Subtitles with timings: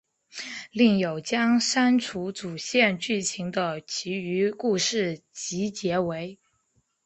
[0.71, 6.39] 另有将删除主线剧情的其余故事集结为。